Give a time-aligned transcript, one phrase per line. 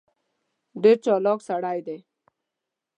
[0.81, 1.97] ډېر چالاک سړی دی.